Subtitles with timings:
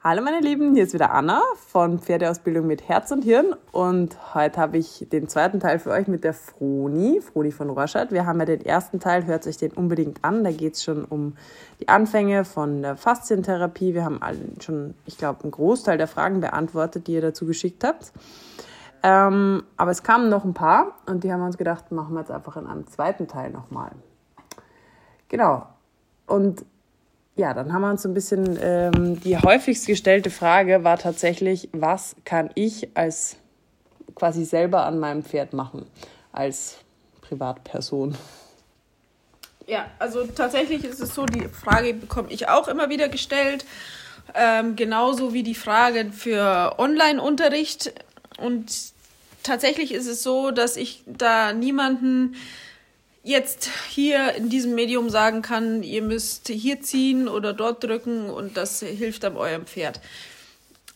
[0.00, 4.60] Hallo meine Lieben, hier ist wieder Anna von Pferdeausbildung mit Herz und Hirn und heute
[4.60, 8.12] habe ich den zweiten Teil für euch mit der Froni, Froni von Rorschach.
[8.12, 11.04] Wir haben ja den ersten Teil, hört euch den unbedingt an, da geht es schon
[11.04, 11.36] um
[11.80, 13.92] die Anfänge von der Faszientherapie.
[13.92, 14.20] Wir haben
[14.60, 18.12] schon, ich glaube, einen Großteil der Fragen beantwortet, die ihr dazu geschickt habt.
[19.02, 22.20] Ähm, aber es kamen noch ein paar und die haben wir uns gedacht, machen wir
[22.20, 23.90] jetzt einfach in einem zweiten Teil nochmal.
[25.26, 25.66] Genau.
[26.28, 26.64] Und
[27.38, 31.68] ja, dann haben wir uns so ein bisschen, ähm, die häufigst gestellte Frage war tatsächlich,
[31.72, 33.36] was kann ich als
[34.16, 35.86] quasi selber an meinem Pferd machen,
[36.32, 36.78] als
[37.22, 38.16] Privatperson?
[39.68, 43.64] Ja, also tatsächlich ist es so, die Frage bekomme ich auch immer wieder gestellt,
[44.34, 47.92] ähm, genauso wie die Frage für Online-Unterricht.
[48.38, 48.72] Und
[49.44, 52.34] tatsächlich ist es so, dass ich da niemanden
[53.28, 58.56] jetzt hier in diesem Medium sagen kann, ihr müsst hier ziehen oder dort drücken und
[58.56, 60.00] das hilft dann eurem Pferd.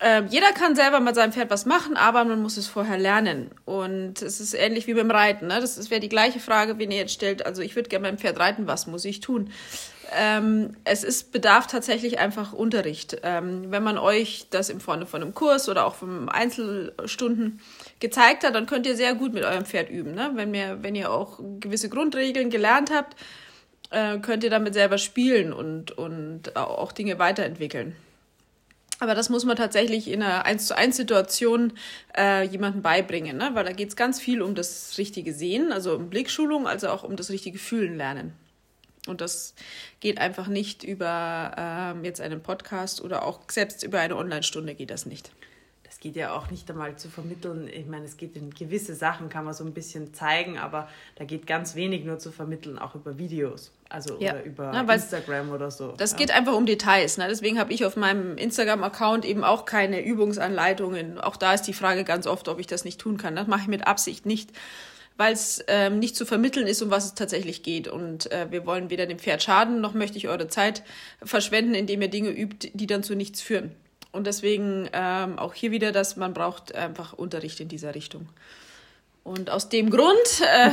[0.00, 3.50] Ähm, jeder kann selber mit seinem Pferd was machen, aber man muss es vorher lernen.
[3.66, 5.47] Und es ist ähnlich wie beim Reiten.
[5.47, 5.60] Ne?
[5.60, 8.41] Das wäre die gleiche Frage, wenn ihr jetzt stellt, also ich würde gerne mein Pferd
[8.41, 9.50] reiten, was muss ich tun?
[10.19, 13.19] Ähm, es ist, bedarf tatsächlich einfach Unterricht.
[13.22, 17.60] Ähm, wenn man euch das im Vorne von einem Kurs oder auch von Einzelstunden
[18.03, 20.14] gezeigt hat, dann könnt ihr sehr gut mit eurem Pferd üben.
[20.14, 20.33] Ne?
[20.34, 23.17] Wenn, ihr, wenn ihr auch gewisse Grundregeln gelernt habt,
[23.91, 27.97] äh, könnt ihr damit selber spielen und, und auch Dinge weiterentwickeln.
[28.98, 31.72] Aber das muss man tatsächlich in einer 1 zu 1 Situation
[32.17, 33.50] äh, jemandem beibringen, ne?
[33.55, 37.03] weil da geht es ganz viel um das richtige Sehen, also um Blickschulung, also auch
[37.05, 38.33] um das richtige Fühlen lernen.
[39.06, 39.55] Und das
[40.00, 44.91] geht einfach nicht über ähm, jetzt einen Podcast oder auch selbst über eine Online-Stunde geht
[44.91, 45.33] das nicht
[46.03, 47.69] geht ja auch nicht einmal zu vermitteln.
[47.72, 51.25] Ich meine, es geht in gewisse Sachen, kann man so ein bisschen zeigen, aber da
[51.25, 53.70] geht ganz wenig nur zu vermitteln, auch über Videos.
[53.89, 54.33] Also ja.
[54.33, 55.92] oder über ja, Instagram oder so.
[55.92, 56.17] Das ja.
[56.17, 57.19] geht einfach um Details.
[57.19, 57.28] Ne?
[57.28, 61.20] Deswegen habe ich auf meinem Instagram-Account eben auch keine Übungsanleitungen.
[61.20, 63.37] Auch da ist die Frage ganz oft, ob ich das nicht tun kann.
[63.37, 64.50] Das mache ich mit Absicht nicht
[65.19, 67.87] weil es ähm, nicht zu vermitteln ist, um was es tatsächlich geht.
[67.87, 70.82] Und äh, wir wollen weder dem Pferd schaden, noch möchte ich eure Zeit
[71.22, 73.72] verschwenden, indem ihr Dinge übt, die dann zu nichts führen.
[74.12, 78.28] Und deswegen ähm, auch hier wieder, dass man braucht einfach Unterricht in dieser Richtung.
[79.25, 80.71] Und aus dem Grund äh,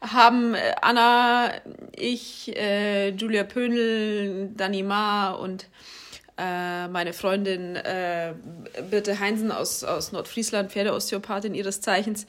[0.00, 1.50] haben Anna,
[1.94, 5.66] ich, äh, Julia Pönel, Dani Ma und
[6.38, 8.34] äh, meine Freundin äh,
[8.90, 12.26] Birte Heinsen aus, aus Nordfriesland, Pferdeosteopathin ihres Zeichens,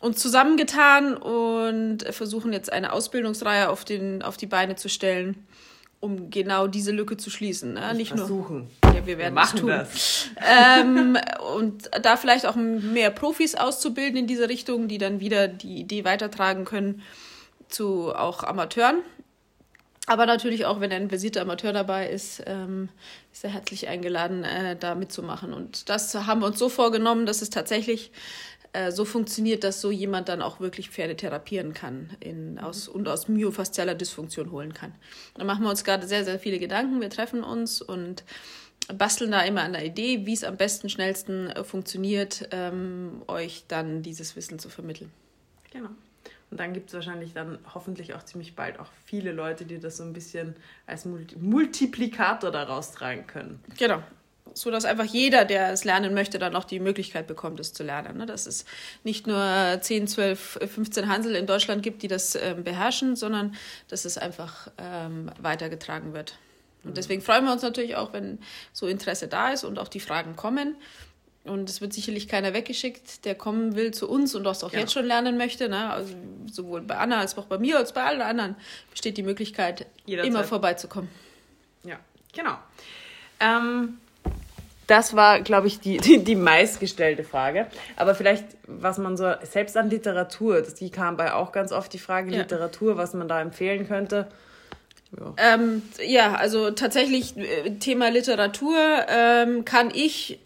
[0.00, 5.44] uns zusammengetan und versuchen jetzt eine Ausbildungsreihe auf, den, auf die Beine zu stellen
[6.00, 7.74] um genau diese Lücke zu schließen.
[7.74, 7.94] Ne?
[7.94, 8.68] Nicht versuchen.
[8.82, 8.87] nur.
[8.98, 10.28] Ja, wir werden wir machen das.
[10.40, 11.18] Ähm,
[11.56, 16.04] und da vielleicht auch mehr Profis auszubilden in diese Richtung, die dann wieder die Idee
[16.04, 17.02] weitertragen können
[17.68, 19.02] zu auch Amateuren.
[20.06, 22.88] Aber natürlich auch, wenn ein versierter Amateur dabei ist, ähm,
[23.30, 25.52] ist er herzlich eingeladen, äh, da mitzumachen.
[25.52, 28.10] Und das haben wir uns so vorgenommen, dass es tatsächlich
[28.72, 33.06] äh, so funktioniert, dass so jemand dann auch wirklich Pferde therapieren kann in, aus, und
[33.08, 34.94] aus myofaszialer Dysfunktion holen kann.
[35.34, 37.00] Da machen wir uns gerade sehr, sehr viele Gedanken.
[37.00, 38.24] Wir treffen uns und
[38.96, 43.64] basteln da immer an der Idee, wie es am besten, schnellsten äh, funktioniert, ähm, euch
[43.68, 45.10] dann dieses Wissen zu vermitteln.
[45.72, 45.90] Genau.
[46.50, 49.98] Und dann gibt es wahrscheinlich dann hoffentlich auch ziemlich bald auch viele Leute, die das
[49.98, 50.56] so ein bisschen
[50.86, 53.60] als Multiplikator daraus tragen können.
[53.76, 54.02] Genau
[54.54, 57.82] so dass einfach jeder, der es lernen möchte, dann auch die Möglichkeit bekommt, es zu
[57.82, 58.18] lernen.
[58.18, 58.26] Ne?
[58.26, 58.64] Dass es
[59.04, 63.54] nicht nur 10, 12, 15 Hansel in Deutschland gibt, die das ähm, beherrschen, sondern
[63.88, 66.38] dass es einfach ähm, weitergetragen wird.
[66.84, 68.38] Und deswegen freuen wir uns natürlich auch, wenn
[68.72, 70.76] so Interesse da ist und auch die Fragen kommen.
[71.44, 74.80] Und es wird sicherlich keiner weggeschickt, der kommen will zu uns und das auch ja.
[74.80, 75.68] jetzt schon lernen möchte.
[75.68, 75.90] Ne?
[75.90, 76.14] Also
[76.50, 78.56] sowohl bei Anna als auch bei mir als bei allen anderen
[78.90, 80.30] besteht die Möglichkeit, Jederzeit.
[80.30, 81.08] immer vorbeizukommen.
[81.84, 81.98] Ja,
[82.34, 82.58] genau.
[83.40, 83.98] Ähm,
[84.86, 87.66] das war, glaube ich, die, die, die meistgestellte Frage.
[87.96, 91.92] Aber vielleicht, was man so, selbst an Literatur, das, die kam bei auch ganz oft
[91.92, 92.38] die Frage ja.
[92.38, 94.28] Literatur, was man da empfehlen könnte.
[95.16, 100.38] Ja, ähm, ja also tatsächlich äh, Thema Literatur ähm, kann ich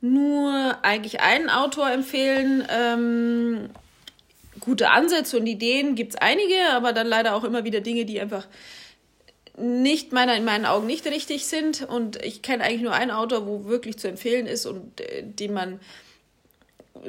[0.00, 2.66] nur eigentlich einen Autor empfehlen.
[2.70, 3.70] Ähm,
[4.60, 8.20] gute Ansätze und Ideen gibt es einige, aber dann leider auch immer wieder Dinge, die
[8.20, 8.46] einfach
[9.56, 11.82] nicht meiner in meinen Augen nicht richtig sind.
[11.82, 15.52] Und ich kenne eigentlich nur einen Autor, wo wirklich zu empfehlen ist und äh, den
[15.52, 15.80] man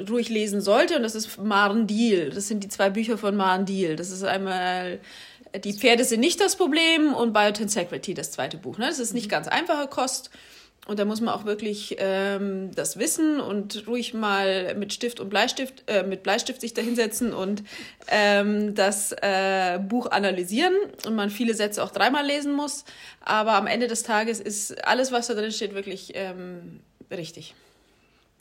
[0.08, 0.96] ruhig lesen sollte.
[0.96, 2.30] Und das ist Maren Deal.
[2.30, 3.96] Das sind die zwei Bücher von Maren Deal.
[3.96, 5.00] Das ist einmal
[5.54, 8.78] Die Pferde sind nicht das Problem und Biotensegrity, das zweite Buch.
[8.78, 8.86] Ne?
[8.86, 10.30] Das ist nicht ganz einfache Kost.
[10.86, 15.28] und da muss man auch wirklich ähm, das wissen und ruhig mal mit Stift und
[15.28, 17.62] Bleistift, äh, mit Bleistift sich da hinsetzen und
[18.08, 20.74] ähm, das äh, Buch analysieren
[21.06, 22.84] und man viele Sätze auch dreimal lesen muss.
[23.20, 27.54] Aber am Ende des Tages ist alles, was da drin steht, wirklich ähm, richtig.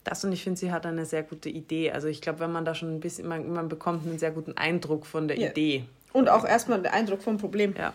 [0.04, 1.92] Das und ich finde, sie hat eine sehr gute Idee.
[1.92, 4.58] Also ich glaube, wenn man da schon ein bisschen, man, man bekommt einen sehr guten
[4.58, 5.50] Eindruck von der ja.
[5.50, 5.84] Idee.
[6.14, 7.74] Und auch erstmal den Eindruck vom Problem.
[7.78, 7.94] Ja.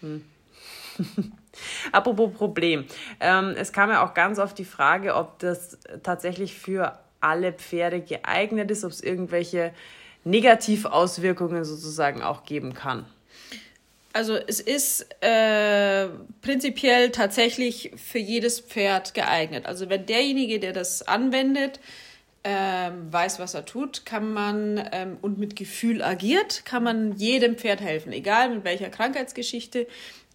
[0.00, 0.24] Hm.
[1.92, 2.86] Apropos Problem.
[3.20, 8.00] Ähm, es kam ja auch ganz oft die Frage, ob das tatsächlich für alle Pferde
[8.00, 9.72] geeignet ist, ob es irgendwelche
[10.24, 13.06] Negativauswirkungen sozusagen auch geben kann.
[14.14, 16.08] Also es ist äh,
[16.42, 19.64] prinzipiell tatsächlich für jedes Pferd geeignet.
[19.64, 21.80] Also wenn derjenige, der das anwendet,
[22.44, 27.56] ähm, weiß, was er tut, kann man ähm, und mit Gefühl agiert, kann man jedem
[27.56, 29.86] Pferd helfen, egal mit welcher Krankheitsgeschichte,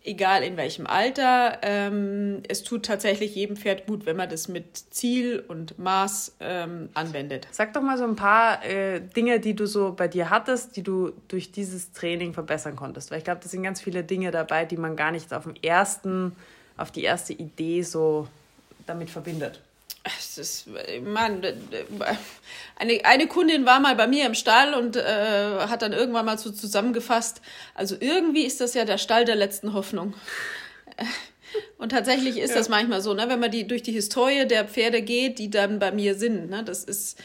[0.08, 1.60] egal in welchem Alter.
[1.62, 6.90] Ähm, es tut tatsächlich jedem Pferd gut, wenn man das mit Ziel und Maß ähm,
[6.94, 7.48] anwendet.
[7.52, 10.84] Sag doch mal so ein paar äh, Dinge, die du so bei dir hattest, die
[10.84, 13.12] du durch dieses Training verbessern konntest.
[13.12, 15.56] Weil ich glaube, das sind ganz viele Dinge dabei, die man gar nicht auf dem
[15.62, 16.34] ersten,
[16.78, 18.30] auf die erste Idee so
[18.86, 19.62] damit verbindet.
[20.16, 20.68] Das ist,
[21.04, 21.42] Mann,
[22.78, 25.02] eine, eine Kundin war mal bei mir im Stall und äh,
[25.68, 27.42] hat dann irgendwann mal so zusammengefasst,
[27.74, 30.14] also irgendwie ist das ja der Stall der letzten Hoffnung.
[31.78, 32.58] Und tatsächlich ist ja.
[32.58, 35.80] das manchmal so, ne, wenn man die durch die Historie der Pferde geht, die dann
[35.80, 36.50] bei mir sind.
[36.50, 37.18] Ne, das ist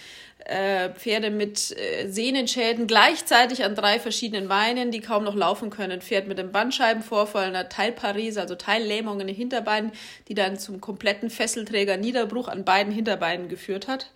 [0.44, 6.00] äh, Pferde mit äh, Sehnenschäden gleichzeitig an drei verschiedenen Beinen, die kaum noch laufen können.
[6.00, 9.92] Pferd mit einem Bandscheibenvorfall, einer Teilparese, also Teillähmung in den Hinterbeinen,
[10.28, 14.10] die dann zum kompletten Fesselträger-Niederbruch an beiden Hinterbeinen geführt hat.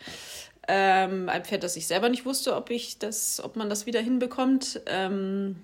[0.68, 4.00] Ähm, ein Pferd, das ich selber nicht wusste, ob ich das, ob man das wieder
[4.00, 4.80] hinbekommt.
[4.86, 5.56] Ähm,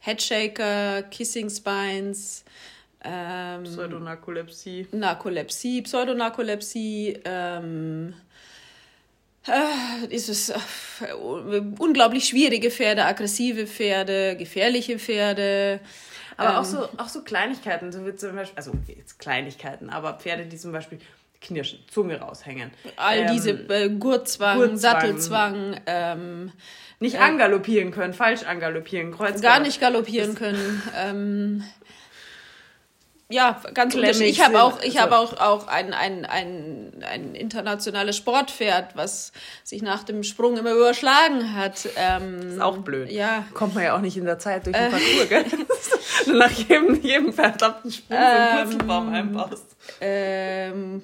[0.00, 2.44] Headshaker, Kissing Spines,
[3.02, 4.86] ähm, Pseudonarkolepsie.
[4.92, 8.14] Narkolepsie, Pseudonarkolepsie, ähm,
[9.48, 10.54] äh, ist es äh,
[11.78, 15.80] unglaublich schwierige Pferde, aggressive Pferde, gefährliche Pferde.
[16.36, 20.14] Aber ähm, auch, so, auch so Kleinigkeiten, so wie zum Beispiel, also jetzt Kleinigkeiten, aber
[20.14, 20.98] Pferde, die zum Beispiel
[21.40, 22.70] knirschen, Zunge raushängen.
[22.96, 25.80] All ähm, diese äh, Gurtzwang, Gurtzwang, Sattelzwang.
[25.86, 26.52] Ähm,
[26.98, 29.42] nicht äh, angaloppieren können, falsch angaloppieren, Kreuzgalopp.
[29.42, 31.64] Gar nicht galoppieren können.
[33.28, 34.38] Ja, ganz unterschiedlich.
[34.38, 35.00] Ich habe auch, ich also.
[35.00, 39.32] habe auch, auch ein, ein, ein, ein internationales Sportpferd, was
[39.64, 41.88] sich nach dem Sprung immer überschlagen hat.
[41.96, 43.10] Ähm, ist auch blöd.
[43.10, 43.44] Ja.
[43.52, 44.90] Kommt man ja auch nicht in der Zeit durch den äh.
[44.90, 45.44] Parcours, gell?
[46.26, 49.76] nach jedem, jedem verdammten Sprung ähm, so einen Purzelbaum einbaust.
[50.00, 51.02] Ähm,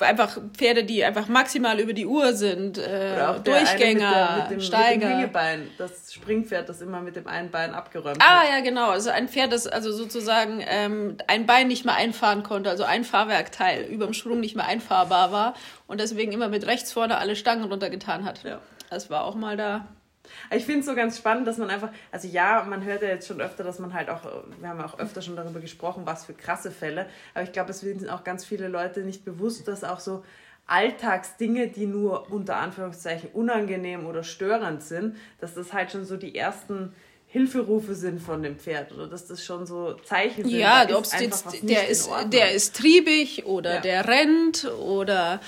[0.00, 2.78] einfach Pferde, die einfach maximal über die Uhr sind.
[2.78, 5.16] Äh, Durchgänger, mit, der, mit, dem, Steiger.
[5.16, 8.46] Mit dem das Springpferd, das immer mit dem einen Bein abgeräumt ah, hat.
[8.48, 8.90] Ah ja, genau.
[8.90, 13.04] Also ein Pferd, das also sozusagen ähm, ein Bein nicht mehr einfahren konnte, also ein
[13.04, 15.54] Fahrwerkteil über dem Sprung nicht mehr einfahrbar war
[15.86, 18.42] und deswegen immer mit rechts vorne alle Stangen runtergetan hat.
[18.44, 18.60] Ja.
[18.90, 19.86] Das war auch mal da.
[20.54, 23.28] Ich finde es so ganz spannend, dass man einfach, also ja, man hört ja jetzt
[23.28, 24.22] schon öfter, dass man halt auch,
[24.58, 27.70] wir haben ja auch öfter schon darüber gesprochen, was für krasse Fälle, aber ich glaube,
[27.70, 30.24] es sind auch ganz viele Leute nicht bewusst, dass auch so
[30.66, 36.34] Alltagsdinge, die nur unter Anführungszeichen unangenehm oder störend sind, dass das halt schon so die
[36.34, 36.92] ersten
[37.28, 40.58] Hilferufe sind von dem Pferd oder dass das schon so Zeichen sind.
[40.58, 43.80] Ja, ob es der ist, der ist triebig oder ja.
[43.80, 45.40] der rennt oder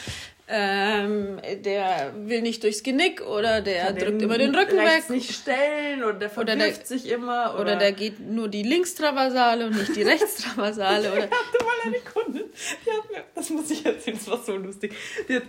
[0.50, 5.10] ähm, der will nicht durchs Genick oder der drückt immer den Rücken weg.
[5.10, 7.52] nicht stellen oder der verwirft sich immer.
[7.54, 11.12] Oder, oder der geht nur die Linkstraversale und nicht die Rechtstraversale.
[11.12, 11.24] oder.
[11.24, 12.44] Ich hatte mal eine Kundin,
[12.84, 14.94] die hat mir, das muss ich erzählen, das war so lustig.
[15.28, 15.44] Die hat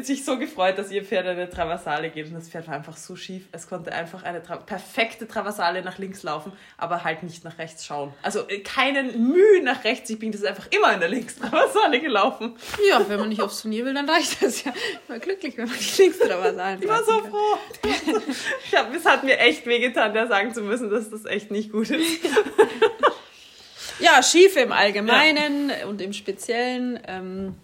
[0.00, 3.14] sich so gefreut, dass ihr Pferd eine Traversale geht und das Pferd war einfach so
[3.14, 3.44] schief.
[3.52, 7.84] Es konnte einfach eine Tra perfekte Traversale nach links laufen, aber halt nicht nach rechts
[7.84, 8.12] schauen.
[8.22, 10.08] Also äh, keinen Mühe nach rechts.
[10.08, 12.56] Ich bin das einfach immer in der Linkstraversale gelaufen.
[12.88, 14.72] Ja, wenn man nicht aufs Turnier will, dann reicht das ja.
[14.74, 17.58] Ich war glücklich, wenn man die Linkstraversale Ich war so froh.
[18.64, 21.70] Ich hab, es hat mir echt wehgetan, da sagen zu müssen, dass das echt nicht
[21.70, 22.20] gut ist.
[24.02, 25.86] Ja, schief im Allgemeinen ja.
[25.86, 26.98] und im Speziellen.
[27.06, 27.54] Ähm,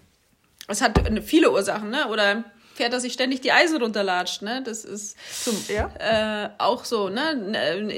[0.69, 2.07] es hat viele Ursachen, ne?
[2.07, 2.43] Oder
[2.79, 4.61] Pferd, das sich ständig die Eisen runterlatscht, ne?
[4.63, 5.89] Das ist Zum, ja?
[5.99, 7.35] äh, auch so, ne?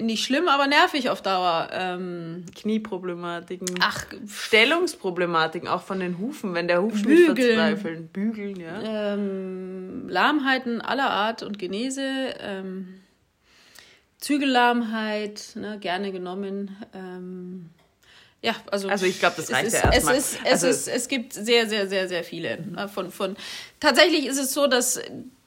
[0.02, 1.70] Nicht schlimm, aber nervig auf Dauer.
[1.72, 3.68] Ähm, Knieproblematiken.
[3.80, 8.08] Ach, Stellungsproblematiken, auch von den Hufen, wenn der Huf Bügeln, verzweifeln.
[8.08, 9.14] Bügeln, ja.
[9.14, 12.34] Ähm, Lahmheiten aller Art und Genese.
[12.40, 13.02] Ähm,
[14.18, 15.78] Zügellahmheit, ne?
[15.80, 16.76] gerne genommen.
[16.94, 17.70] Ähm,
[18.42, 20.16] ja, also, also ich glaube, das reicht ist, ja erstmal.
[20.16, 22.60] Es, ist, es, also, ist, es gibt sehr, sehr, sehr, sehr viele.
[22.62, 23.36] Ne, von, von,
[23.80, 25.00] tatsächlich ist es so, dass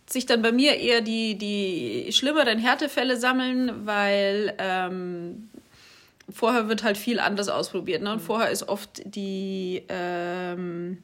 [0.07, 5.49] sich dann bei mir eher die, die schlimmeren Härtefälle sammeln, weil ähm,
[6.33, 8.03] vorher wird halt viel anders ausprobiert.
[8.03, 8.13] Ne?
[8.13, 8.27] Und mhm.
[8.27, 10.99] vorher ist oft die, ähm,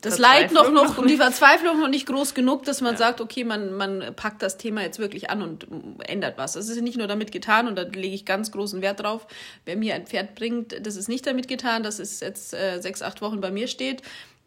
[0.00, 2.98] das Leid noch, noch und die Verzweiflung noch nicht groß genug, dass man ja.
[2.98, 5.66] sagt, okay, man, man packt das Thema jetzt wirklich an und
[6.08, 6.54] ändert was.
[6.54, 9.26] Das ist nicht nur damit getan und da lege ich ganz großen Wert drauf.
[9.64, 13.02] Wer mir ein Pferd bringt, das ist nicht damit getan, dass es jetzt äh, sechs,
[13.02, 14.02] acht Wochen bei mir steht,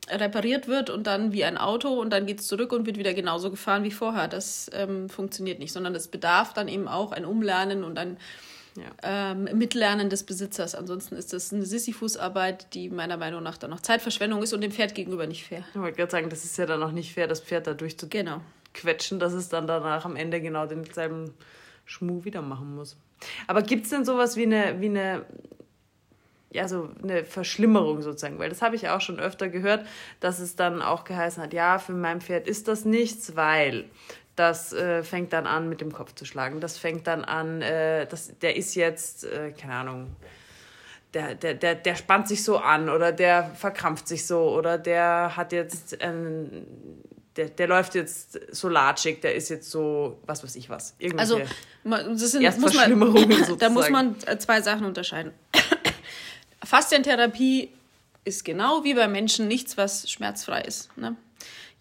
[0.09, 3.13] repariert wird und dann wie ein Auto und dann geht es zurück und wird wieder
[3.13, 4.27] genauso gefahren wie vorher.
[4.27, 8.17] Das ähm, funktioniert nicht, sondern es bedarf dann eben auch ein Umlernen und ein
[8.75, 9.31] ja.
[9.31, 10.75] ähm, Mitlernen des Besitzers.
[10.75, 14.71] Ansonsten ist das eine Sisyphus-Arbeit, die meiner Meinung nach dann noch Zeitverschwendung ist und dem
[14.71, 15.63] Pferd gegenüber nicht fair.
[15.73, 18.41] Ich wollte gerade sagen, das ist ja dann auch nicht fair, das Pferd da durchzuquetschen,
[18.79, 19.25] genau.
[19.25, 21.33] dass es dann danach am Ende genau denselben
[21.85, 22.97] Schmuh wieder machen muss.
[23.47, 25.25] Aber gibt es denn sowas wie eine, wie eine
[26.55, 29.85] ja, so eine Verschlimmerung sozusagen, weil das habe ich auch schon öfter gehört,
[30.21, 33.85] dass es dann auch geheißen hat, ja, für mein Pferd ist das nichts, weil
[34.35, 36.59] das äh, fängt dann an, mit dem Kopf zu schlagen.
[36.59, 40.15] Das fängt dann an, äh, das, der ist jetzt, äh, keine Ahnung,
[41.13, 45.37] der, der, der, der spannt sich so an oder der verkrampft sich so oder der
[45.37, 46.65] hat jetzt, ähm,
[47.37, 50.95] der, der läuft jetzt so latschig, der ist jetzt so, was weiß ich was.
[51.17, 51.39] Also,
[51.83, 55.31] das sind, muss man, da muss man äh, zwei Sachen unterscheiden.
[56.63, 57.71] Faszientherapie
[58.25, 60.95] ist genau wie bei Menschen nichts, was schmerzfrei ist.
[60.97, 61.15] Ne?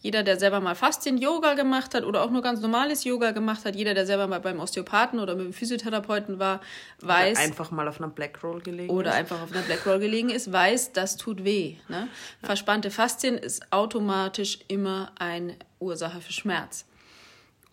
[0.04, 3.74] Jeder, der selber mal Faszien-Yoga gemacht hat oder auch nur ganz normales Yoga gemacht hat,
[3.74, 6.60] jeder, der selber mal beim Osteopathen oder mit dem Physiotherapeuten war,
[7.00, 7.38] weiß.
[7.38, 9.16] Oder einfach mal auf einer Blackroll gelegen Oder ist.
[9.16, 11.76] einfach auf einer Blackroll gelegen ist, weiß, das tut weh.
[11.88, 12.08] Ne?
[12.42, 16.84] Verspannte Faszien ist automatisch immer eine Ursache für Schmerz.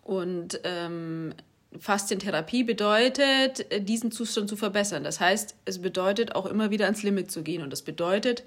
[0.02, 1.34] Und ähm,
[1.78, 5.04] Faszientherapie bedeutet, diesen Zustand zu verbessern.
[5.04, 7.62] Das heißt, es bedeutet auch immer wieder ans Limit zu gehen.
[7.62, 8.42] Und das bedeutet,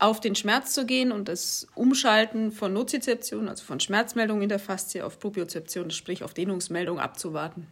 [0.00, 4.58] auf den Schmerz zu gehen und das Umschalten von Nozizeption, also von Schmerzmeldung in der
[4.58, 7.66] Faszie, auf Propriozeption, sprich auf Dehnungsmeldung abzuwarten.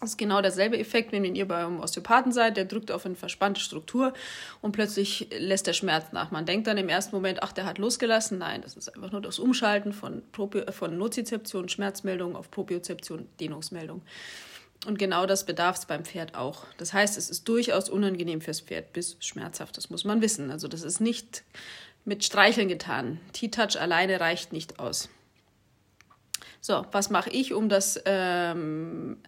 [0.00, 3.60] Das ist genau derselbe Effekt, wenn ihr beim Osteopathen seid, der drückt auf eine verspannte
[3.60, 4.12] Struktur
[4.60, 6.30] und plötzlich lässt der Schmerz nach.
[6.30, 8.38] Man denkt dann im ersten Moment, ach, der hat losgelassen.
[8.38, 14.02] Nein, das ist einfach nur das Umschalten von, Propio, von Nozizeption, Schmerzmeldung auf Propriozeption, Dehnungsmeldung.
[14.86, 16.64] Und genau das bedarf es beim Pferd auch.
[16.78, 19.76] Das heißt, es ist durchaus unangenehm fürs Pferd bis schmerzhaft.
[19.76, 20.50] Das muss man wissen.
[20.50, 21.42] Also das ist nicht
[22.04, 23.20] mit Streicheln getan.
[23.32, 25.08] T-Touch alleine reicht nicht aus.
[26.60, 29.18] So, was mache ich, um das ähm,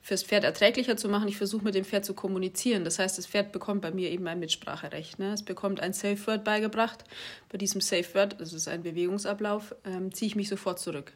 [0.00, 1.28] fürs Pferd erträglicher zu machen?
[1.28, 2.84] Ich versuche mit dem Pferd zu kommunizieren.
[2.84, 5.18] Das heißt, das Pferd bekommt bei mir eben ein Mitspracherecht.
[5.18, 5.32] Ne?
[5.32, 7.04] Es bekommt ein Safe Word beigebracht.
[7.50, 11.12] Bei diesem Safe Word, das ist ein Bewegungsablauf, ähm, ziehe ich mich sofort zurück.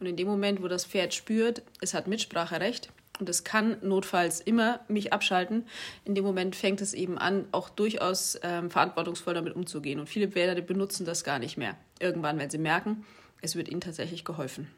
[0.00, 4.40] Und in dem Moment, wo das Pferd spürt, es hat Mitspracherecht, und es kann notfalls
[4.40, 5.66] immer mich abschalten.
[6.04, 10.00] In dem Moment fängt es eben an, auch durchaus ähm, verantwortungsvoll damit umzugehen.
[10.00, 11.76] Und viele Pferde benutzen das gar nicht mehr.
[12.00, 13.04] Irgendwann, wenn sie merken,
[13.40, 14.68] es wird ihnen tatsächlich geholfen.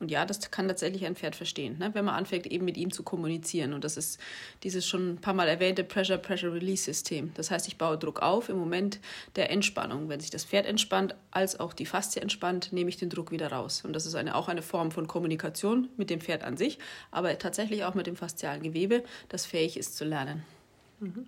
[0.00, 1.90] Und ja, das kann tatsächlich ein Pferd verstehen, ne?
[1.94, 3.72] wenn man anfängt, eben mit ihm zu kommunizieren.
[3.72, 4.20] Und das ist
[4.62, 7.32] dieses schon ein paar Mal erwähnte Pressure-Pressure-Release-System.
[7.34, 9.00] Das heißt, ich baue Druck auf im Moment
[9.36, 10.08] der Entspannung.
[10.08, 13.52] Wenn sich das Pferd entspannt, als auch die Faszie entspannt, nehme ich den Druck wieder
[13.52, 13.82] raus.
[13.84, 16.78] Und das ist eine, auch eine Form von Kommunikation mit dem Pferd an sich,
[17.10, 20.42] aber tatsächlich auch mit dem faszialen Gewebe, das fähig ist zu lernen.
[21.00, 21.26] Mhm.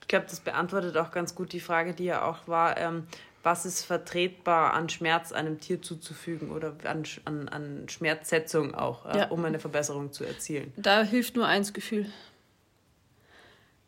[0.00, 3.06] Ich glaube, das beantwortet auch ganz gut die Frage, die ja auch war, ähm,
[3.44, 9.28] was ist vertretbar an Schmerz einem Tier zuzufügen oder an, an, an Schmerzsetzung auch, ja.
[9.28, 10.72] um eine Verbesserung zu erzielen.
[10.76, 12.06] Da hilft nur eins Gefühl.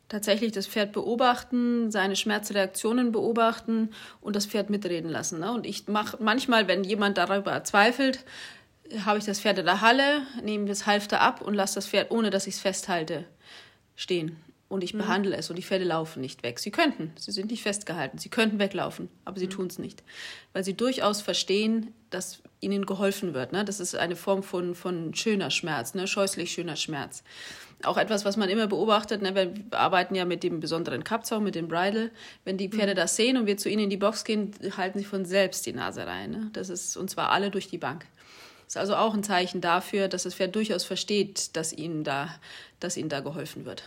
[0.09, 3.89] Tatsächlich das Pferd beobachten, seine Schmerzreaktionen beobachten
[4.21, 5.39] und das Pferd mitreden lassen.
[5.39, 5.51] Ne?
[5.51, 8.23] Und ich mache manchmal, wenn jemand darüber zweifelt,
[9.05, 12.11] habe ich das Pferd in der Halle, nehme das Halfter ab und lasse das Pferd,
[12.11, 13.25] ohne dass ich es festhalte,
[13.95, 14.37] stehen
[14.69, 14.99] und ich mhm.
[14.99, 16.59] behandle es und die Pferde laufen nicht weg.
[16.59, 19.51] Sie könnten, sie sind nicht festgehalten, sie könnten weglaufen, aber sie mhm.
[19.51, 20.03] tun es nicht,
[20.53, 23.51] weil sie durchaus verstehen, dass ihnen geholfen wird.
[23.51, 23.63] Ne?
[23.65, 26.07] Das ist eine Form von, von schöner Schmerz, ne?
[26.07, 27.23] scheußlich schöner Schmerz.
[27.83, 29.35] Auch etwas, was man immer beobachtet, ne?
[29.35, 32.11] wir arbeiten ja mit dem besonderen Kappzaum, mit dem Bridle.
[32.43, 32.97] Wenn die Pferde mhm.
[32.97, 35.73] das sehen und wir zu ihnen in die Box gehen, halten sie von selbst die
[35.73, 36.31] Nase rein.
[36.31, 36.49] Ne?
[36.53, 38.05] Das ist, und zwar alle durch die Bank.
[38.65, 42.35] Das ist also auch ein Zeichen dafür, dass das Pferd durchaus versteht, dass ihnen da,
[42.81, 43.83] dass ihnen da geholfen wird.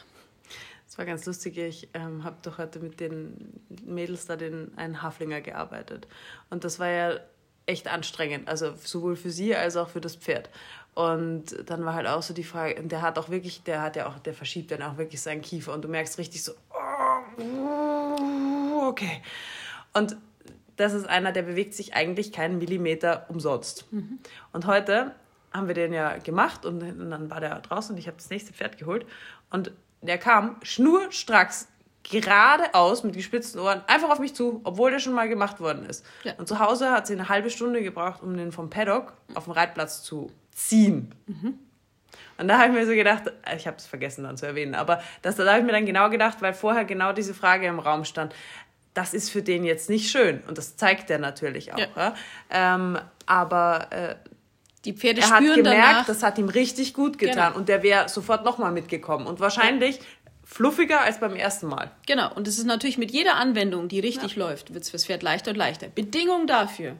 [0.90, 5.02] Es war ganz lustig, ich ähm, habe doch heute mit den Mädels da den einen
[5.02, 6.08] Haflinger gearbeitet.
[6.50, 7.20] Und das war ja
[7.66, 10.50] echt anstrengend, also sowohl für sie als auch für das Pferd.
[10.94, 13.94] Und dann war halt auch so die Frage, und der hat auch wirklich, der hat
[13.94, 16.54] ja auch, der verschiebt dann auch wirklich seinen Kiefer und du merkst richtig so,
[17.38, 19.22] oh, okay.
[19.94, 20.16] Und
[20.74, 23.86] das ist einer, der bewegt sich eigentlich keinen Millimeter umsonst.
[23.92, 24.18] Mhm.
[24.52, 25.14] Und heute
[25.52, 28.52] haben wir den ja gemacht und dann war der draußen und ich habe das nächste
[28.52, 29.06] Pferd geholt
[29.50, 29.70] und
[30.02, 31.68] der kam schnurstracks
[32.02, 36.04] geradeaus mit gespitzten Ohren einfach auf mich zu, obwohl der schon mal gemacht worden ist.
[36.24, 36.32] Ja.
[36.38, 39.52] Und zu Hause hat sie eine halbe Stunde gebraucht, um den vom Paddock auf den
[39.52, 41.14] Reitplatz zu ziehen.
[41.26, 41.58] Mhm.
[42.38, 44.74] Und da habe ich mir so gedacht, äh, ich habe es vergessen dann zu erwähnen,
[44.74, 47.78] aber das, da habe ich mir dann genau gedacht, weil vorher genau diese Frage im
[47.78, 48.34] Raum stand.
[48.94, 50.40] das ist für den jetzt nicht schön.
[50.48, 51.78] Und das zeigt er natürlich auch.
[51.78, 51.88] Ja.
[51.96, 52.14] Ja?
[52.50, 54.16] Ähm, aber äh,
[54.84, 57.48] die Pferde er hat gemerkt, danach, das hat ihm richtig gut getan.
[57.48, 57.56] Genau.
[57.56, 59.26] Und der wäre sofort nochmal mitgekommen.
[59.26, 60.02] Und wahrscheinlich ja.
[60.44, 61.90] fluffiger als beim ersten Mal.
[62.06, 62.32] Genau.
[62.34, 65.50] Und es ist natürlich mit jeder Anwendung, die richtig läuft, wird es fürs Pferd leichter
[65.50, 65.88] und leichter.
[65.88, 66.96] Bedingung dafür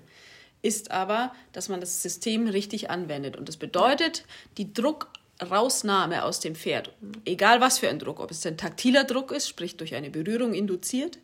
[0.63, 3.37] ist aber, dass man das System richtig anwendet.
[3.37, 4.25] Und das bedeutet,
[4.59, 6.93] die Druckrausnahme aus dem Pferd,
[7.25, 10.53] egal was für ein Druck, ob es ein taktiler Druck ist, sprich durch eine Berührung
[10.53, 11.19] induziert,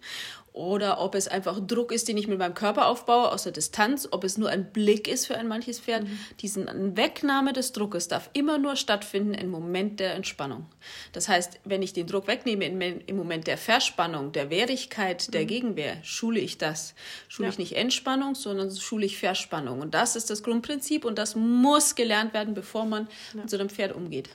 [0.57, 4.09] oder ob es einfach Druck ist, den ich mit meinem Körper aufbaue aus der Distanz,
[4.11, 6.05] ob es nur ein Blick ist für ein manches Pferd.
[6.05, 6.19] Mhm.
[6.41, 10.65] Diesen Wegnahme des Druckes darf immer nur stattfinden im Moment der Entspannung.
[11.13, 15.47] Das heißt, wenn ich den Druck wegnehme im Moment der Verspannung, der Wehrigkeit, der mhm.
[15.47, 16.95] Gegenwehr, schule ich das.
[17.29, 17.53] Schule ja.
[17.53, 19.83] ich nicht Entspannung, sondern schule ich Verspannung.
[19.83, 23.43] Und das ist das Grundprinzip und das muss gelernt werden, bevor man ja.
[23.43, 24.31] mit so einem Pferd umgeht.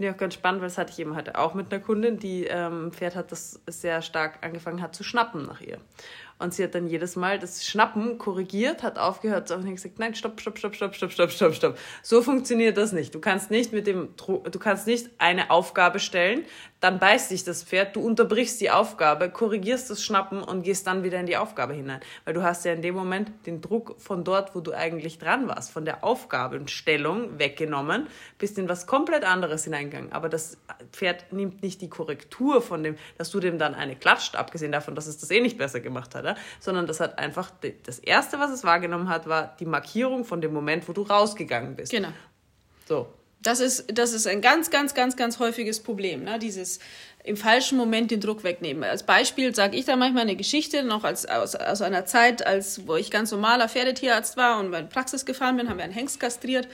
[0.00, 2.18] Finde ich auch ganz spannend, weil das hatte ich eben heute auch mit einer Kundin,
[2.18, 5.76] die ähm, Pferd hat, das sehr stark angefangen hat zu schnappen nach ihr.
[6.38, 10.14] Und sie hat dann jedes Mal das Schnappen korrigiert, hat aufgehört und hat gesagt, nein,
[10.14, 11.78] stopp, stopp, stopp, stopp, stopp, stopp, stopp, stopp.
[12.02, 13.14] So funktioniert das nicht.
[13.14, 16.46] Du kannst nicht mit dem, du kannst nicht eine Aufgabe stellen,
[16.80, 21.04] dann beißt dich das Pferd, du unterbrichst die Aufgabe, korrigierst das Schnappen und gehst dann
[21.04, 22.00] wieder in die Aufgabe hinein.
[22.24, 25.46] Weil du hast ja in dem Moment den Druck von dort, wo du eigentlich dran
[25.46, 28.06] warst, von der Aufgabenstellung weggenommen,
[28.38, 30.12] bist in was komplett anderes hineingegangen.
[30.12, 30.56] Aber das
[30.92, 34.94] Pferd nimmt nicht die Korrektur von dem, dass du dem dann eine klatscht, abgesehen davon,
[34.94, 37.50] dass es das eh nicht besser gemacht hat, sondern das hat einfach,
[37.84, 41.76] das Erste, was es wahrgenommen hat, war die Markierung von dem Moment, wo du rausgegangen
[41.76, 41.92] bist.
[41.92, 42.08] Genau.
[42.86, 43.06] So.
[43.42, 46.38] Das ist, das ist ein ganz, ganz, ganz, ganz häufiges Problem, ne?
[46.38, 46.78] dieses
[47.24, 48.84] im falschen Moment den Druck wegnehmen.
[48.84, 52.86] Als Beispiel sage ich da manchmal eine Geschichte, noch als, aus, aus einer Zeit, als,
[52.86, 56.20] wo ich ganz normaler Pferdetierarzt war und meine Praxis gefahren bin, haben wir einen Hengst
[56.20, 56.68] kastriert.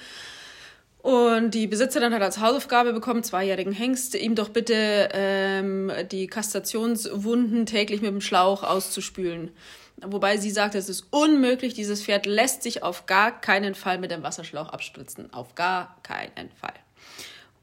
[1.02, 7.64] Und die Besitzerin hat als Hausaufgabe bekommen, zweijährigen Hengst, ihm doch bitte ähm, die Kastrationswunden
[7.64, 9.52] täglich mit dem Schlauch auszuspülen.
[10.02, 14.10] Wobei sie sagt, es ist unmöglich, dieses Pferd lässt sich auf gar keinen Fall mit
[14.10, 15.32] dem Wasserschlauch abspritzen.
[15.32, 16.74] Auf gar keinen Fall.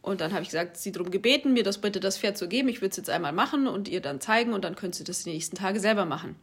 [0.01, 2.67] Und dann habe ich gesagt, sie darum gebeten, mir das bitte das Pferd zu geben.
[2.67, 5.23] Ich würde es jetzt einmal machen und ihr dann zeigen und dann könnt ihr das
[5.23, 6.35] die nächsten Tage selber machen.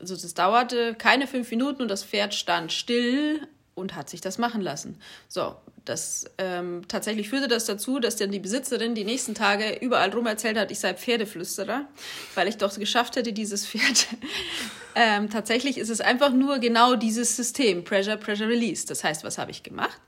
[0.00, 4.38] Also das dauerte keine fünf Minuten und das Pferd stand still und hat sich das
[4.38, 4.98] machen lassen.
[5.28, 5.54] So,
[5.84, 10.26] das ähm, tatsächlich führte das dazu, dass dann die Besitzerin die nächsten Tage überall rum
[10.26, 11.86] erzählt hat, ich sei Pferdeflüsterer,
[12.34, 14.06] weil ich doch geschafft hätte, dieses Pferd.
[14.94, 18.86] ähm, tatsächlich ist es einfach nur genau dieses System, Pressure, Pressure, Release.
[18.86, 20.00] Das heißt, was habe ich gemacht?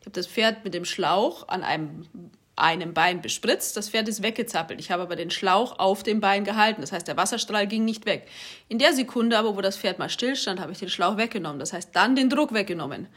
[0.00, 2.06] Ich habe das Pferd mit dem Schlauch an einem
[2.56, 4.78] einem Bein bespritzt, das Pferd ist weggezappelt.
[4.78, 6.80] Ich habe aber den Schlauch auf dem Bein gehalten.
[6.80, 8.28] Das heißt, der Wasserstrahl ging nicht weg.
[8.68, 11.58] In der Sekunde aber, wo das Pferd mal stillstand, habe ich den Schlauch weggenommen.
[11.58, 13.08] Das heißt, dann den Druck weggenommen.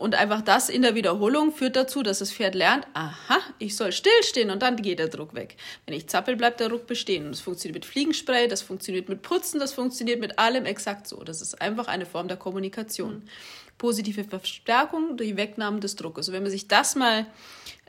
[0.00, 3.92] Und einfach das in der Wiederholung führt dazu, dass das Pferd lernt, aha, ich soll
[3.92, 5.58] stillstehen und dann geht der Druck weg.
[5.84, 7.26] Wenn ich zappel, bleibt der Druck bestehen.
[7.26, 11.22] Und das funktioniert mit Fliegenspray, das funktioniert mit Putzen, das funktioniert mit allem exakt so.
[11.22, 13.24] Das ist einfach eine Form der Kommunikation.
[13.76, 16.28] Positive Verstärkung durch Wegnahme des Druckes.
[16.28, 17.26] Und wenn man sich das mal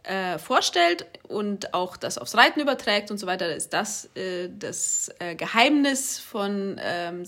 [0.04, 5.12] äh, vorstellt und auch das aufs Reiten überträgt und so weiter, ist das äh, das
[5.20, 7.24] äh, Geheimnis von ähm,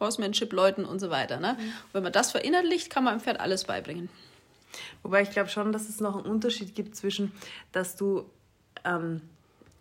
[0.00, 1.38] sämtlichen Horsemanship-Leuten und so weiter.
[1.38, 1.56] Ne?
[1.58, 1.72] Mhm.
[1.92, 4.08] wenn man das verinnerlicht, kann man dem Pferd alles beibringen.
[5.02, 7.32] Wobei ich glaube schon, dass es noch einen Unterschied gibt zwischen,
[7.72, 8.24] dass du
[8.84, 9.20] ähm,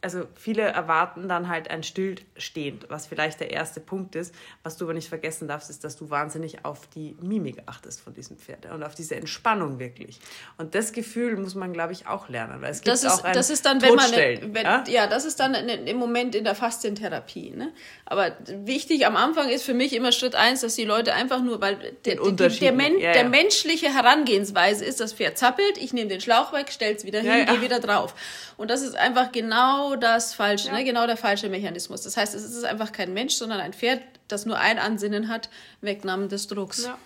[0.02, 4.34] also viele erwarten dann halt ein Stillstehend, was vielleicht der erste Punkt ist.
[4.64, 8.14] Was du aber nicht vergessen darfst, ist, dass du wahnsinnig auf die Mimik achtest von
[8.14, 10.20] diesem Pferd und auf diese Entspannung wirklich.
[10.58, 13.24] Und das Gefühl muss man, glaube ich, auch lernen, weil es gibt das ist, auch
[13.26, 14.84] ein das ist dann, wenn man, wenn, ja?
[14.88, 15.08] ja?
[15.08, 17.52] das ist dann im Moment in der Faszientherapie.
[17.52, 17.74] Ne?
[18.06, 21.60] Aber wichtig am Anfang ist für mich immer Schritt eins, dass die Leute einfach nur,
[21.60, 23.14] weil der, der, der, Men ja, ja.
[23.14, 27.46] der menschliche Herangehensweise ist, das Pferd zappelt, ich nehme den Schlauch weg, stell's wieder hin,
[27.46, 28.16] gehe wieder drauf.
[28.56, 30.74] Und das ist einfach genau das falsche, ja.
[30.74, 30.84] ne?
[30.84, 32.02] genau der falsche Mechanismus.
[32.02, 35.50] Das heißt, es ist einfach kein Mensch, sondern ein Pferd, das nur ein Ansinnen hat,
[35.82, 36.86] Wegnahme des Drucks.
[36.86, 36.98] Ja.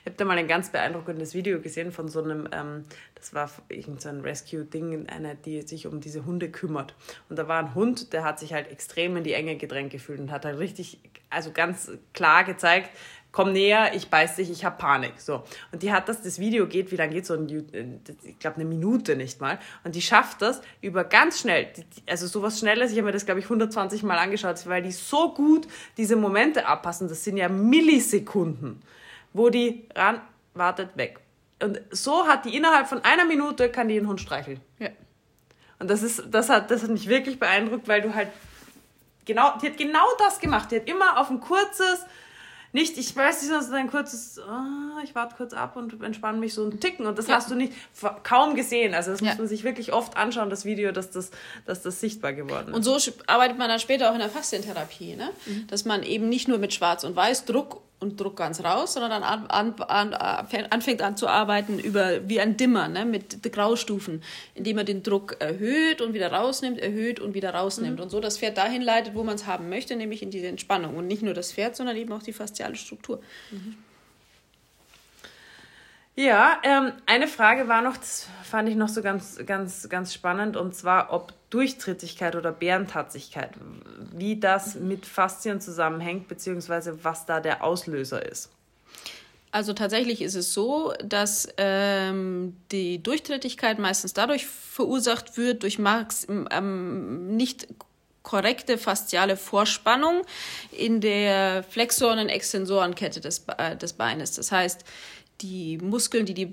[0.00, 3.50] Ich habe da mal ein ganz beeindruckendes Video gesehen von so einem, ähm, das war
[3.68, 6.94] irgendein so Rescue-Ding, einer, die sich um diese Hunde kümmert.
[7.28, 10.20] Und da war ein Hund, der hat sich halt extrem in die Enge gedrängt gefühlt
[10.20, 10.98] und hat halt richtig,
[11.30, 12.90] also ganz klar gezeigt,
[13.32, 15.20] komm näher, ich beiß dich, ich habe Panik.
[15.20, 15.44] So.
[15.70, 18.64] Und die hat das, das Video geht, wie lange geht so ein, ich glaube eine
[18.64, 19.58] Minute nicht mal.
[19.84, 21.68] Und die schafft das über ganz schnell,
[22.08, 25.34] also sowas Schnelles, ich habe mir das glaube ich 120 Mal angeschaut, weil die so
[25.34, 28.82] gut diese Momente abpassen, das sind ja Millisekunden,
[29.32, 30.20] wo die ran,
[30.54, 31.20] wartet, weg.
[31.62, 34.60] Und so hat die innerhalb von einer Minute, kann die den Hund streicheln.
[34.78, 34.90] Ja.
[35.78, 38.28] Und das ist, das hat, das hat mich wirklich beeindruckt, weil du halt
[39.24, 40.70] genau, die hat genau das gemacht.
[40.72, 42.04] Die hat immer auf ein kurzes,
[42.72, 46.54] nicht, ich weiß nicht, so ein kurzes, oh, ich warte kurz ab und entspanne mich
[46.54, 47.06] so ein Ticken.
[47.06, 47.36] Und das Ja.
[47.36, 47.72] hast du nicht
[48.22, 48.94] kaum gesehen.
[48.94, 49.28] Also das Ja.
[49.30, 51.30] muss man sich wirklich oft anschauen, das Video, dass das,
[51.66, 52.74] dass das sichtbar geworden ist.
[52.74, 55.30] Und so arbeitet man dann später auch in der Faszientherapie, ne?
[55.46, 55.66] Mhm.
[55.68, 59.10] dass man eben nicht nur mit Schwarz und Weiß Druck und Druck ganz raus, sondern
[59.10, 63.04] dann an, an, an, anfängt an zu arbeiten über wie ein Dimmer ne?
[63.04, 64.22] mit Graustufen,
[64.54, 68.02] indem man den Druck erhöht und wieder rausnimmt, erhöht und wieder rausnimmt Mhm.
[68.04, 70.96] und so das Pferd dahin leitet, wo man es haben möchte, nämlich in diese Entspannung
[70.96, 73.20] und nicht nur das Pferd, sondern eben auch die fasziale Struktur.
[76.18, 80.56] Ja, ähm, eine Frage war noch, das fand ich noch so ganz, ganz, ganz spannend,
[80.56, 83.50] und zwar, ob Durchtrittigkeit oder Bärentatzigkeit,
[84.10, 88.50] wie das mit Faszien zusammenhängt, beziehungsweise was da der Auslöser ist.
[89.52, 96.26] Also tatsächlich ist es so, dass ähm, die Durchtrittigkeit meistens dadurch verursacht wird durch max
[96.28, 97.68] ähm, nicht
[98.24, 100.22] korrekte fasziale Vorspannung
[100.72, 104.32] in der Flexoren- und Extensorenkette des, äh, des Beines.
[104.32, 104.84] Das heißt,
[105.40, 106.52] die Muskeln, die, die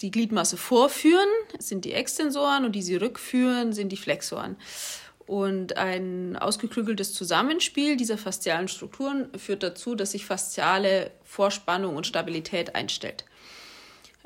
[0.00, 4.56] die Gliedmasse vorführen, sind die Extensoren und die sie rückführen, sind die Flexoren.
[5.26, 12.74] Und ein ausgeklügeltes Zusammenspiel dieser faszialen Strukturen führt dazu, dass sich fasziale Vorspannung und Stabilität
[12.74, 13.24] einstellt.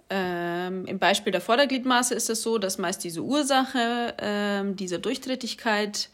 [0.08, 6.08] Ähm, Im Beispiel der Vordergliedmaße ist es so, dass meist diese Ursache ähm, dieser Durchtrittigkeit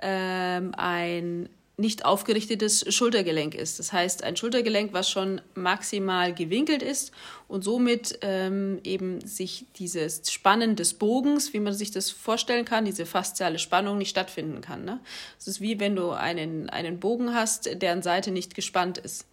[0.00, 1.48] ähm, ein
[1.82, 3.78] nicht aufgerichtetes Schultergelenk ist.
[3.78, 7.12] Das heißt, ein Schultergelenk, was schon maximal gewinkelt ist
[7.48, 12.86] und somit ähm, eben sich dieses Spannen des Bogens, wie man sich das vorstellen kann,
[12.86, 14.86] diese fasziale Spannung nicht stattfinden kann.
[14.86, 15.00] Ne?
[15.44, 19.26] Ist wie wenn du einen, einen Bogen hast, deren Seite nicht gespannt ist.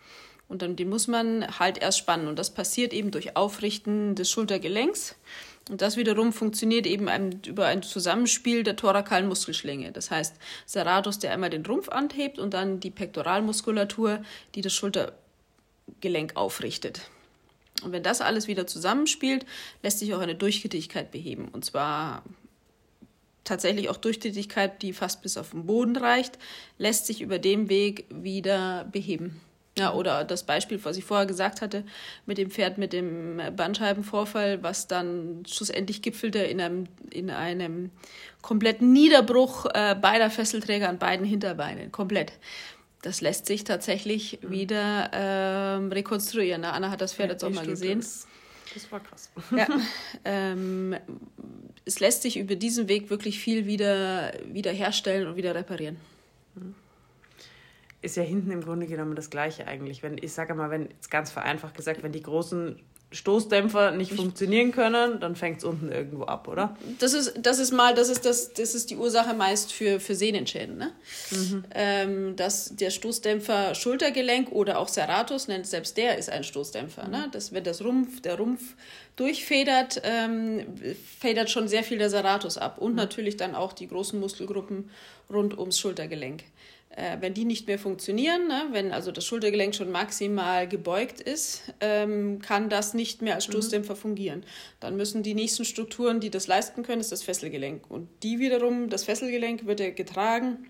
[0.49, 2.27] Und dann den muss man halt erst spannen.
[2.27, 5.15] Und das passiert eben durch Aufrichten des Schultergelenks.
[5.69, 9.91] Und das wiederum funktioniert eben ein, über ein Zusammenspiel der thorakalen Muskelschlinge.
[9.91, 14.23] Das heißt, Serratus, der einmal den Rumpf anhebt und dann die Pektoralmuskulatur,
[14.55, 17.01] die das Schultergelenk aufrichtet.
[17.84, 19.45] Und wenn das alles wieder zusammenspielt,
[19.84, 21.47] lässt sich auch eine Durchgittigkeit beheben.
[21.49, 22.23] Und zwar
[23.43, 26.38] tatsächlich auch Durchtätigkeit, die fast bis auf den Boden reicht,
[26.77, 29.39] lässt sich über den Weg wieder beheben.
[29.80, 31.84] Ja, oder das Beispiel, was ich vorher gesagt hatte,
[32.26, 37.89] mit dem Pferd mit dem Bandscheibenvorfall, was dann schlussendlich gipfelte in einem, in einem
[38.42, 41.92] kompletten Niederbruch äh, beider Fesselträger an beiden Hinterbeinen.
[41.92, 42.34] Komplett.
[43.02, 46.62] Das lässt sich tatsächlich wieder ähm, rekonstruieren.
[46.62, 48.00] Na, Anna hat das Pferd jetzt auch mal gesehen.
[48.00, 48.28] ist-
[48.74, 49.30] Das war krass.
[49.56, 49.68] Ja,
[50.26, 50.96] ähm,
[51.86, 55.96] es lässt sich über diesen Weg wirklich viel wieder, wieder herstellen und wieder reparieren.
[58.01, 60.03] Ist ja hinten im Grunde genommen das Gleiche eigentlich.
[60.03, 62.79] Wenn, ich sage mal, wenn, jetzt ganz vereinfacht gesagt, wenn die großen
[63.12, 66.77] Stoßdämpfer nicht funktionieren können, dann fängt es unten irgendwo ab, oder?
[66.99, 70.13] Das ist, das ist mal, das ist, das, das ist die Ursache meist für, für
[70.13, 70.77] Sehnenschäden.
[70.77, 70.91] Ne?
[71.73, 77.07] Ähm, dass der Stoßdämpfer Schultergelenk oder auch Serratus nennt, selbst der ist ein Stoßdämpfer.
[77.07, 77.29] Ne?
[77.31, 78.75] Das, wenn das Rumpf, der Rumpf
[79.15, 80.67] durchfedert, ähm,
[81.19, 82.77] federt schon sehr viel der Serratus ab.
[82.77, 84.91] Und natürlich dann auch die großen Muskelgruppen
[85.31, 86.43] rund ums Schultergelenk.
[86.95, 91.73] Äh, wenn die nicht mehr funktionieren, ne, wenn also das Schultergelenk schon maximal gebeugt ist,
[91.82, 94.43] ähm, kann das nicht mehr als Stoßdämpfer fungieren.
[94.80, 97.89] Dann müssen die nächsten Strukturen, die das leisten können, ist das Fesselgelenk.
[97.89, 100.67] Und die wiederum, das Fesselgelenk wird ja getragen,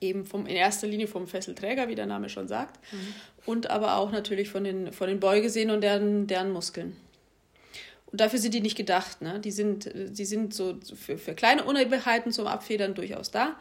[0.00, 2.78] eben vom, in erster Linie vom Fesselträger, wie der Name schon sagt,
[3.46, 6.96] und aber auch natürlich von den, von den Beugesehnen und deren, deren Muskeln.
[8.06, 9.22] Und dafür sind die nicht gedacht.
[9.22, 9.40] Ne?
[9.40, 13.56] Die, sind, die sind so für, für kleine Unebenheiten zum Abfedern durchaus da,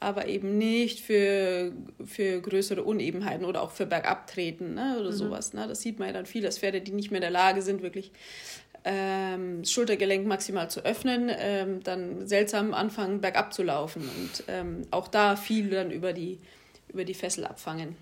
[0.00, 1.72] aber eben nicht für,
[2.04, 4.96] für größere Unebenheiten oder auch für Bergabtreten ne?
[4.98, 5.52] oder sowas.
[5.52, 5.68] Ne?
[5.68, 7.82] Das sieht man ja dann viel, dass Pferde, die nicht mehr in der Lage sind,
[7.82, 8.10] wirklich
[8.84, 14.02] ähm, das Schultergelenk maximal zu öffnen, ähm, dann seltsam anfangen, bergab zu laufen.
[14.02, 16.38] Und ähm, auch da viel dann über die,
[16.88, 17.94] über die Fessel abfangen.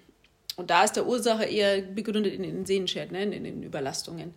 [0.55, 4.35] Und da ist der Ursache eher begründet in den Sehnenschäden, ne, in den Überlastungen.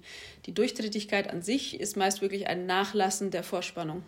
[0.47, 4.03] Die Durchtrittigkeit an sich ist meist wirklich ein Nachlassen der Vorspannung.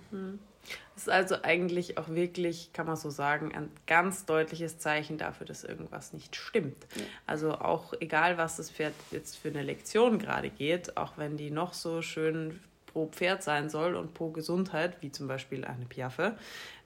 [0.94, 5.46] Das ist also eigentlich auch wirklich, kann man so sagen, ein ganz deutliches Zeichen dafür,
[5.48, 6.86] dass irgendwas nicht stimmt.
[7.26, 11.50] Also auch egal, was das Pferd jetzt für eine Lektion gerade geht, auch wenn die
[11.50, 16.38] noch so schön pro Pferd sein soll und pro Gesundheit, wie zum Beispiel eine Piaffe,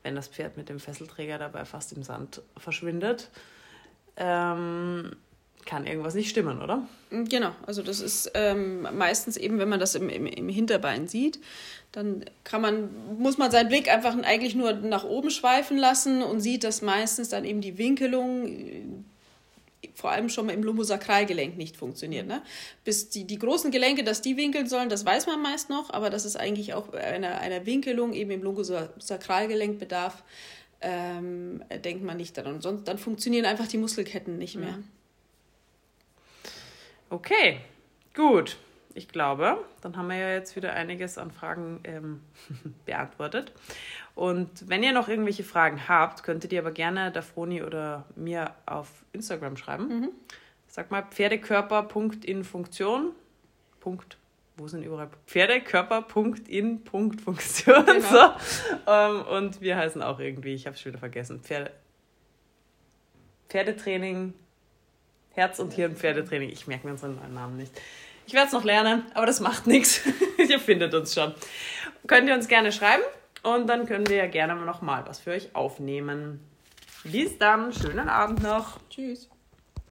[0.04, 3.30] wenn das Pferd mit dem Fesselträger dabei fast im Sand verschwindet,
[4.16, 5.16] ähm,
[5.68, 6.88] kann irgendwas nicht stimmen, oder?
[7.12, 11.40] Genau, also das ist ähm, meistens eben, wenn man das im, im, im Hinterbein sieht,
[11.92, 16.42] dann kann man, muss man seinen Blick einfach eigentlich nur nach oben schweifen lassen und
[16.42, 18.82] sieht, dass meistens dann eben die Winkelung äh,
[19.94, 22.28] vor allem schon mal im Lumbosakralgelenk nicht funktioniert.
[22.28, 22.42] Ne?
[22.84, 26.10] Bis die, die großen Gelenke, dass die winkeln sollen, das weiß man meist noch, aber
[26.10, 30.24] dass es eigentlich auch einer, einer Winkelung eben im Lumbosakralgelenk bedarf,
[30.82, 32.62] ähm, denkt man nicht daran.
[32.62, 34.80] Sonst dann funktionieren einfach die Muskelketten nicht mehr.
[37.10, 37.62] Okay,
[38.14, 38.58] gut.
[38.94, 42.22] Ich glaube, dann haben wir ja jetzt wieder einiges an Fragen ähm,
[42.86, 43.54] beantwortet.
[44.16, 48.56] Und wenn ihr noch irgendwelche Fragen habt, könntet ihr aber gerne der Froni oder mir
[48.66, 49.88] auf Instagram schreiben.
[49.88, 50.10] Mhm.
[50.68, 53.12] Sag mal Pferdekörper.infunktion.
[53.80, 54.18] Punkt
[54.58, 57.86] wo sind überall Pferdekörper.in.funktion.
[57.98, 58.02] Genau.
[58.02, 58.18] So.
[58.88, 61.72] Ähm, und wir heißen auch irgendwie, ich habe es schon wieder vergessen, Pferde,
[63.50, 64.34] Pferdetraining,
[65.38, 66.50] Herz- und Hirn-Pferdetraining.
[66.50, 67.72] Ich merke mir unseren Namen nicht.
[68.26, 70.02] Ich werde es noch lernen, aber das macht nichts.
[70.50, 71.34] ihr findet uns schon.
[72.08, 73.04] Könnt ihr uns gerne schreiben
[73.44, 76.40] und dann können wir ja gerne noch mal was für euch aufnehmen.
[77.04, 78.80] Bis dann, schönen Abend noch.
[78.90, 79.30] Tschüss.